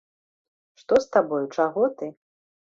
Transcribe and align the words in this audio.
Што 0.83 0.93
з 1.03 1.11
табою, 1.17 1.43
чаго 1.59 1.83
ты? 2.01 2.11